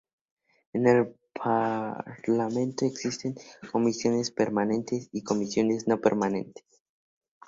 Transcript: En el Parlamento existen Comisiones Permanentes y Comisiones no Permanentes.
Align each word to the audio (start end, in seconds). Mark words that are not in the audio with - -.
En 0.73 0.87
el 0.87 1.13
Parlamento 1.31 2.85
existen 2.87 3.35
Comisiones 3.71 4.31
Permanentes 4.31 5.07
y 5.11 5.23
Comisiones 5.23 5.87
no 5.87 6.01
Permanentes. 6.01 6.63